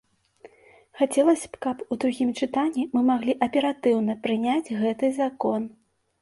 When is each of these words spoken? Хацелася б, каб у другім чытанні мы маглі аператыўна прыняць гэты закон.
Хацелася 1.01 1.49
б, 1.57 1.59
каб 1.65 1.83
у 1.95 1.97
другім 2.03 2.31
чытанні 2.45 2.85
мы 2.95 2.99
маглі 3.11 3.37
аператыўна 3.49 4.17
прыняць 4.25 4.73
гэты 4.81 5.13
закон. 5.21 5.61